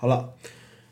[0.00, 0.32] 好了，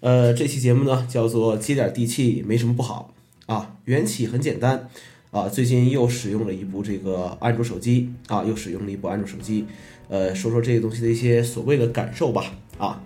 [0.00, 3.12] 呃，这期节目呢叫做接点地气，没什么不好
[3.44, 3.76] 啊。
[3.84, 4.88] 缘起很简单
[5.30, 9.66] 啊，最近又使用了一部这个安卓手机啊，又使用了一部安卓手机，
[10.08, 13.02] 呃，说说这个东西的一些所谓的感受吧啊。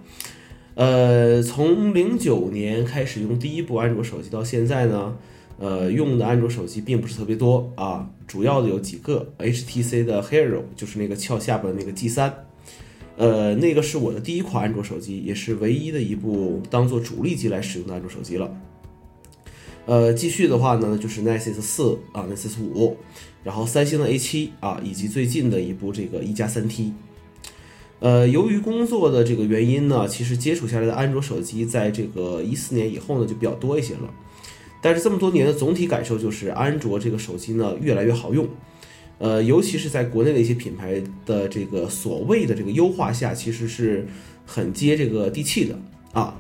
[0.76, 5.16] 呃，从零九年开始用第一部安卓手机到现在呢，
[5.58, 12.44] 呃，用的安卓手机并不是特别多啊，主要的有几个，HTC 的 Hero 就是那个翘下巴的那个 G 三。
[13.18, 18.48] 呃，那个是我的第一款安卓手机，也是唯一的一部当做主力机来使用的安卓手机了。
[19.86, 22.96] 呃，继续的话呢，就是 Nexus 四啊，Nexus 五，
[23.42, 26.92] 然后三星的 A 七啊，以及最近的一部这个一加三 T。
[27.98, 34.08] 呃，由于工作的这个原因呢，其实接触下来的安卓手机，在这个一四年以后呢，就比较多一些了。
[34.80, 38.46] 但是这么多年的总体感受就是，安卓这个手机呢，越来越好用。
[39.18, 44.06] 呃，尤其是在国内的一些品牌的这个所谓的这个优化下，其实是
[44.46, 45.76] 很接这个地气的
[46.12, 46.36] 啊。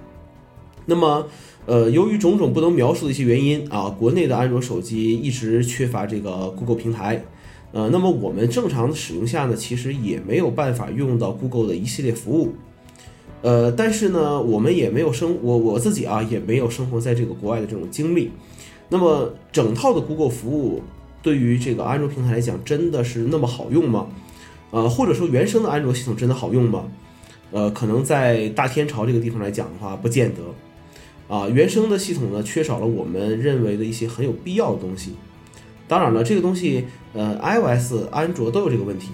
[0.86, 1.26] 那么，
[1.66, 7.24] 呃，由于种种不能描述的一些原因啊，国内的安卓手机一直缺乏这个 Google 平台。
[7.72, 12.54] 呃，那么我们正常的使用下呢，其实也没有办法用到 Google 的一系列服务。
[13.42, 18.30] 呃，但是呢，我们也没有生我我自己啊，也没有生活在这个国外的这种经历。
[18.88, 20.80] 那么，整套的 Google 服务。
[21.22, 24.06] 对于这个安卓平台来讲，真的是那么好用吗？
[24.70, 26.84] 呃，或者说原生的安卓系统真的好用吗？
[27.50, 31.34] 呃，可能在大天朝这个地方来讲的话，不见得。
[31.34, 35.14] 啊，原生的系统呢，缺少了我们认为的一些很有必要的东西。
[35.86, 39.08] 当然了，这个东西，呃，iOS、安卓都有这个问题。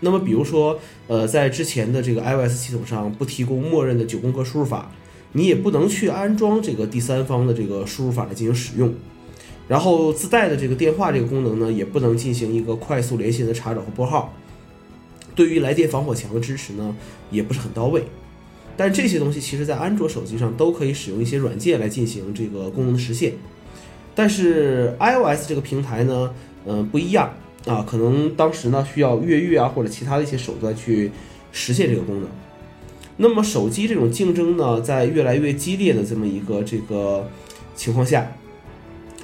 [0.00, 4.90] 那么，比如说，呃，在之前的这个 iOS 系统上不提供默认的九宫格输入法，
[5.32, 8.92] 你也不能去安装这个第三方的这个输入法来进行使用。
[9.68, 14.32] 然后自带的这个电话这个功能呢，也不能进行一个快速连线的查找和拨号。
[15.34, 16.96] 对于来电防火墙的支持呢，
[17.30, 18.04] 也不是很到位。
[18.76, 23.32] 但这些东西其实，在安卓手机上都可以使用一些软件来进行这个功能的实现。
[24.14, 26.32] 但是 iOS 这个平台呢，
[26.64, 27.34] 嗯，不一样
[27.66, 31.10] 啊，可能当时呢需要越狱啊或者其他的一些手段去
[31.52, 32.30] 实现这个功能。
[33.16, 37.28] 那么手机这种竞争呢，在越来越激烈的这么一个这个
[37.74, 38.30] 情况下。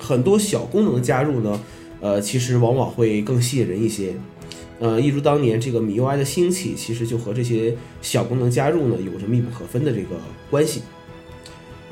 [0.03, 1.61] 很多小功能的加入呢，
[2.01, 4.15] 呃，其实往往会更吸引人一些，
[4.81, 10.17] 呃，一如当年这个米 UI 的兴起，其实就和这些小功能加入呢有着密不可分的这个
[10.51, 10.83] 关系。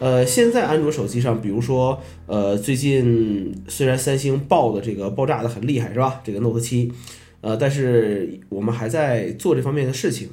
[0.00, 6.20] 呃，现在安卓手机上，比如说，呃，最近虽然三星爆的这个爆炸的很厉害，是吧？
[6.24, 6.90] 这个 Note 七，
[7.42, 10.30] 呃，但是我们还在做这方面的事情。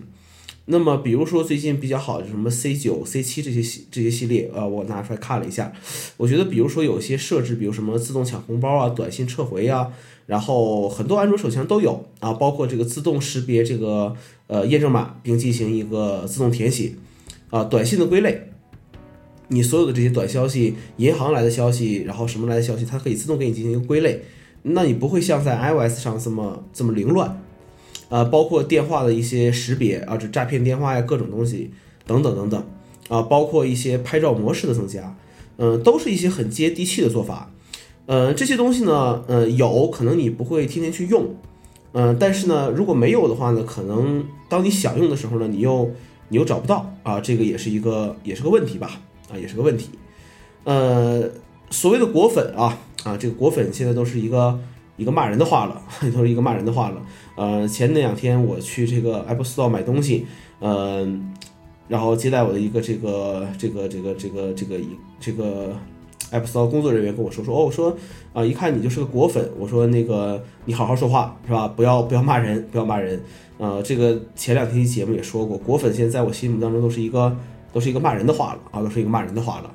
[0.69, 5.71] 那么，比如说最近比较好的什么 C 九、C 七这些系这些系列啊，我拿出来看了一下，
[6.17, 9.93] 我觉得，比如说有些设置，比如什么自动抢红包啊、短信撤回啊，
[10.25, 14.13] 然后很多安卓手机上都有啊，包括这个自动识别这个
[14.47, 16.95] 呃验证码，并进行一个自动填写
[17.49, 18.49] 啊，短信的归类，
[19.47, 24.21] 你所有的这些短消息、银行来的消息，然后什么来的消息，它可以自动给你进行一个归类，
[24.63, 27.41] 那你不会像在 iOS 上这么这么凌乱。
[28.09, 31.71] 呃，包括电话的一些识别啊，这诈骗电话呀，各种东西
[32.05, 32.63] 等等等等
[33.09, 35.13] 啊，包括一些拍照模式的增加，
[35.57, 37.51] 嗯，都是一些很接地气的做法。
[38.05, 41.35] 呃，这些东西呢，呃，有可能你不会天天去用，
[41.91, 45.91] 嗯，但是呢，如果没有的话呢，可能当你想用的时候呢，你又
[46.29, 49.89] 你又找不到啊，这个也是一个也是个问题吧，啊，也是个问题。
[50.63, 51.29] 呃，
[51.69, 54.57] 所谓的果粉啊，啊，这个果粉现在都是一个。
[54.97, 55.81] 一个骂人的话了，
[56.13, 57.01] 都是一个骂人的话了。
[57.35, 60.25] 呃，前那两天我去这个 Apple Store 买东西，
[60.59, 61.31] 嗯，
[61.87, 65.75] 然后接待我的一个这个这个这个这个这个一这个
[66.31, 67.95] Apple Store 工作人员跟我说说，哦，我说
[68.33, 71.67] 啊，一看你就是个果粉，我说那个你好好说话是吧？
[71.67, 73.21] 不要不要骂人，不要骂人。
[73.59, 77.37] 呃，这个前两天节目也说过，果粉现在在我心目当中都是一个
[77.71, 79.71] 都是一个骂人的话了啊，都是一个骂人的话了。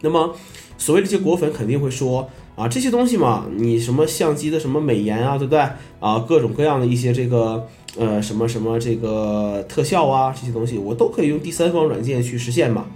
[0.00, 0.34] 那么
[0.78, 2.26] 所谓这些果粉肯定会说。
[2.56, 5.58] 啊，这些东西嘛，你什么相机的什么美颜啊，对不对？
[5.98, 7.66] 啊，各种各样的一些这个
[7.96, 12.86] 呃什么什么这个特效啊，这些东西我都可以用第三方软件去实现嘛。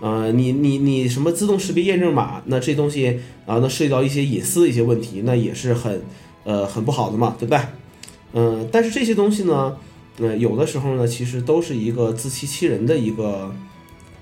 [0.00, 6.02] 呃，你你你什么自动识别验证码，那这东西啊，那涉及到一些隐私的一些问题，那也是很
[6.44, 7.60] 呃很不好的嘛，对不对？
[8.32, 9.76] 嗯，但是这些东西呢，
[10.18, 13.52] 呃，有的时候呢，其实都是一个自欺欺人的一个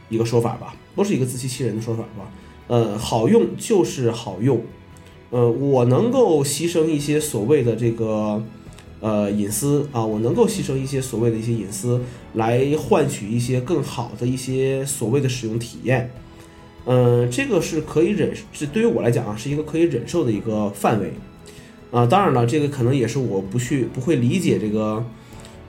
[0.08, 2.28] 一个说法吧，都是一个自欺欺人的说法吧。
[2.68, 4.60] 呃，好用就是好用，
[5.30, 8.42] 呃，我能够牺牲一些所谓的这个
[9.00, 12.00] 呃隐私啊，我能够牺牲一些所谓的一些隐私，
[12.34, 16.10] 来换取一些更好的一些所谓的使用体验，
[16.86, 21.12] 嗯，这个是可以忍，这对于我来讲啊，是一个可以忍受的一个范围，
[21.90, 25.04] 啊，当然了，这个可能也是我不去不会理解这个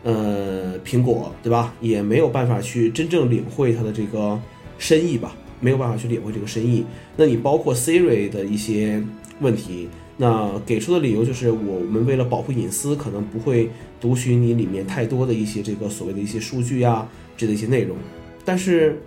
[0.04, 1.74] 呃，苹果对吧？
[1.82, 4.40] 也没有办法去真正领会它的这个
[4.78, 6.86] 深意吧，没有办法去领会这个深意。
[7.16, 9.04] 那你包括 Siri 的一些
[9.40, 9.88] 问题，
[10.18, 13.70] 那给出的理由就是我们为了保护隐私，可能不会
[14.00, 17.96] 读取你里面太多的一些这个所谓的一些数据啊，这的一些内容。
[18.44, 19.02] 但是，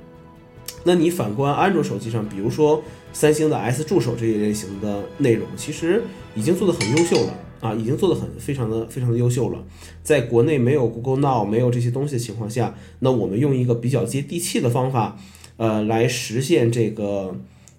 [0.84, 2.82] 那你反观安卓手机上，比如说
[3.12, 6.02] 三星的 S 助手这一类型的内容，其实
[6.34, 7.34] 已经做得很优秀了。
[7.60, 9.62] 啊，已经做得很非常的非常的优秀了。
[10.02, 15.18] 在国内没有 Google Now 没有这些东西的情况下，那我们用一个比较接地气的方法，
[15.60, 17.36] 呃，来实现这个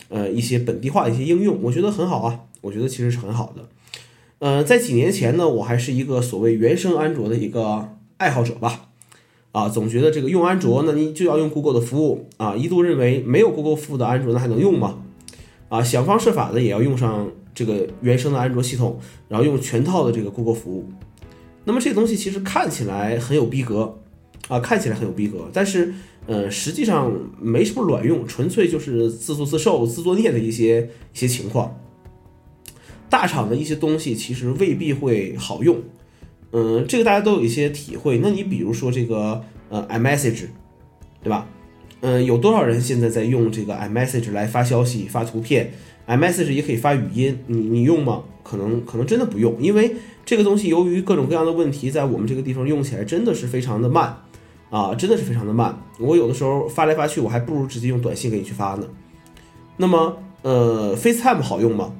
[0.10, 2.42] 呃一些本地化的一些应用，我觉得很好啊。
[2.62, 3.68] 我觉得其实是很好的。
[4.38, 8.89] 呃，在几年前呢，我还是一个所谓原生安卓的一个爱好者吧。
[9.51, 12.56] 啊，总觉得这个用安卓，那你就要用 Google 的服务啊。
[12.56, 15.00] 一度认为没有 Google 服务的安卓，那还能用吗？
[15.69, 17.31] 啊，想方设法的也要用上。
[17.54, 20.89] 这个原生的安卓系统，然后用全套的这个 Google 服务，
[21.66, 24.00] 那么这东西其实看起来很有逼格
[24.51, 25.94] 啊，看起来很有逼格，但是
[26.27, 27.09] 呃，实际上
[27.39, 31.80] 没什么卵用，纯粹就是自作自受、自作孽的一些一些情况。
[33.09, 35.77] 大厂的一些东西其实未必会好用，
[36.51, 38.18] 嗯，这个大家都有一些体会。
[38.18, 40.48] 那你比如说这个呃 iMessage，
[41.24, 41.48] 对吧？
[42.01, 45.71] 嗯，有多少人现在在用这个 iMessage 来发消息、发图片
[46.07, 48.24] ？iMessage 也可以发语音，你你用吗？
[48.44, 49.95] 可能可能真的不用，因为
[50.25, 54.21] 这个东西由于各种各样的问题，在我们这个地方用起来真的是非常的慢
[54.72, 55.78] 啊，真的是非常的慢。
[56.00, 58.88] 我有的时候发来发去，我还不如直接用短信给你去发呢。
[59.78, 61.94] 那么，呃，FaceTime 好用吗？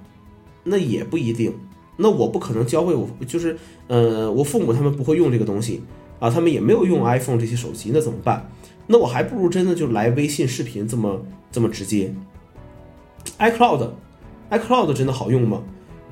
[0.64, 1.54] 那也不一定。
[1.98, 3.58] 那我不可能教会我，就是
[3.88, 5.84] 呃，我父母他们不会用这个东西
[6.20, 8.50] 啊，他们也没有用 iPhone 这些手机，那怎么办？
[8.88, 11.22] 那我还不如真的就来微信视频这么
[11.52, 12.14] 这么直接。
[13.38, 15.62] iCloud，iCloud 真的好用吗？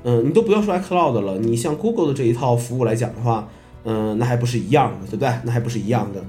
[0.04, 3.48] 嗯，你都不要说 iCloud 了，你像 Google 的这一套服务来讲的话，
[3.84, 5.32] 嗯，那还不是一样的，对不对？
[5.44, 6.24] 那还不是一样的。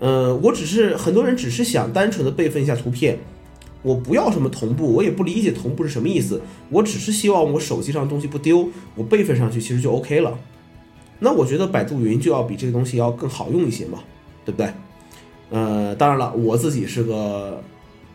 [0.00, 3.18] 嗯，我只是很多人只是想单纯的备份一下图片，
[3.82, 10.38] 我不要什么同步，我也不理解同步是什么意思，我只是希望我手机上的东西不丢，我备份上去其实就 OK 了。
[11.18, 14.00] 那我觉得百度云就要比这个东西要更好用一些嘛，
[14.44, 14.70] 对不对？
[15.50, 17.62] 呃，当然了，我自己是个。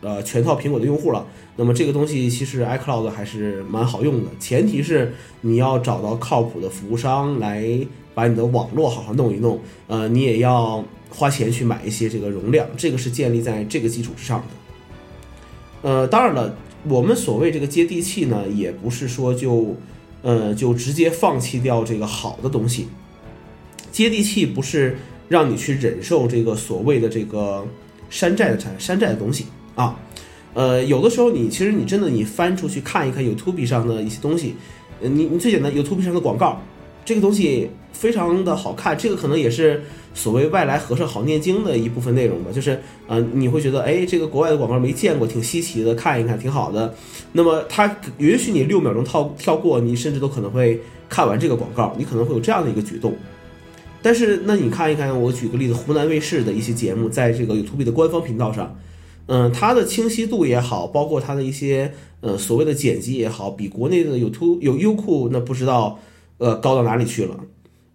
[0.02, 1.24] 呃，全套苹果的用户了，
[1.56, 7.64] 那么这个东西其实 iCloud 还是蛮好用的，前提是你要找到靠谱的服务商来
[8.12, 15.88] 把你的网络好好弄一弄，呃，你也要花钱去买一些这个容量，这个是建立在这个基础之上的。
[15.88, 16.56] 呃，当然了，
[16.88, 19.76] 我们所谓这个接地气呢，也不是说就
[20.22, 22.88] 呃就直接放弃掉这个好的东西，
[23.92, 27.64] 接地气不是让你去忍受这个所谓的这个
[28.12, 29.46] 山寨的产山寨的东西。
[29.74, 29.96] 啊，
[30.52, 34.54] 呃，有的时候你其实你真的你翻出去看一看 YouTube 上的一些东西，
[35.00, 36.60] 你你最简单 YouTube 上的广告，
[37.06, 39.82] 这个东西非常的好看，这个可能也是
[40.12, 46.94] 所谓外来和尚好念经的一部分内容吧，就是呃，你会觉得哎，这个国外的广告没见过，挺稀奇的，看一看挺好的，
[47.32, 50.78] 那么它允许你六秒钟跳跳过，你甚至都可能会
[51.08, 53.16] 看完这个广告，你可能会有这样的一个举动。
[54.02, 58.76] 但是那你看一看，我举个例子，湖南卫视的一些节目，在这个 YouTube 的官方频道上。
[59.26, 66.00] 嗯，它的清晰度也好，包括它的一些呃所谓的剪辑也好，比国内的有图有优酷那不知道
[66.38, 67.38] 呃高到哪里去了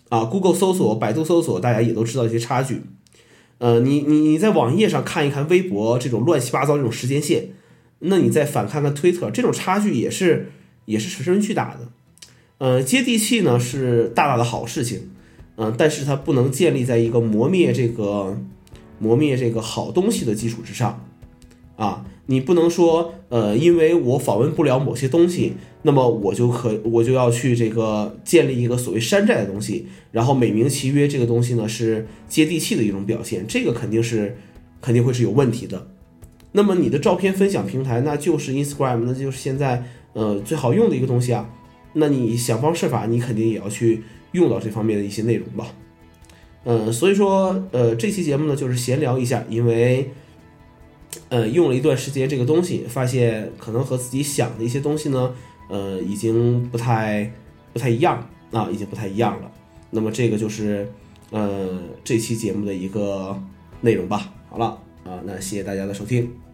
[0.08, 0.24] 啊。
[0.24, 2.82] Google 搜索、百度搜索，大家也都知道一些差距。
[3.58, 7.50] 呃，你你你在网页上看一看微博这种乱七八糟这种时间线，
[8.00, 10.52] 那你再反看看推特，这种差距也是
[10.86, 11.90] 也是十分巨大的。
[12.60, 15.10] 呃，接地气呢是大大的好事情，
[15.58, 18.38] 嗯，但是它不能建立在一个磨灭这个
[18.98, 21.04] 磨灭这个好东西的基础之上。
[21.76, 34.38] 啊，你不能说，呃，因为我访问不了某些东西，那么我就可我就要去这个建立一个所谓山寨的东西，然后美名其曰这个东西呢是接地气的一种表现，这个肯定是
[34.82, 35.88] 肯定会是有问题的。
[36.54, 39.84] 那么你的照片分享平台那就是 Instagram，那就是现在
[40.14, 41.48] 呃最好用的一个东西啊，
[41.94, 45.68] 那你想方设法，你肯定也要去用到这方面的一些内容吧。
[46.64, 50.12] 嗯，所以说，呃，这期节目呢就是闲聊一下，因为。
[51.30, 55.34] 呃，用了一段时间这个东西，发现可能和自己想的一些东西呢，
[55.68, 57.34] 呃，已经不太
[57.74, 59.52] 不太一样啊，已经不太一样了。
[59.90, 60.88] 那么这个就是
[61.32, 63.42] 呃这期节目的一个
[63.82, 64.32] 内容吧。
[64.50, 66.47] 好了啊，那谢谢大家的收听。